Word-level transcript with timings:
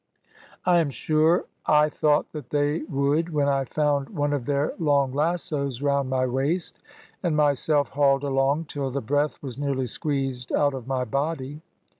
"I 0.65 0.79
am 0.79 0.89
sure 0.89 1.45
I 1.67 1.87
thought 1.87 2.31
that 2.31 2.49
they 2.49 2.79
would 2.89 3.29
when 3.31 3.47
I 3.47 3.65
found 3.65 4.09
one 4.09 4.33
of 4.33 4.47
their 4.47 4.73
long 4.79 5.13
lassos 5.13 5.79
round 5.79 6.09
my 6.09 6.25
waist, 6.25 6.79
and 7.21 7.37
myself 7.37 7.89
hauled 7.89 8.23
along 8.23 8.65
till 8.65 8.89
the 8.89 8.99
breath 8.99 9.39
was 9.43 9.59
nearly 9.59 9.85
squeezed 9.85 10.51
out 10.53 10.73
of 10.73 10.87
my 10.87 11.05
body. 11.05 11.61